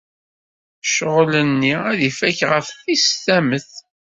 Ccɣel-nni 0.87 1.75
ad 1.91 1.99
ifak 2.09 2.39
ɣef 2.51 2.67
tis 2.83 3.05
tamet. 3.25 3.71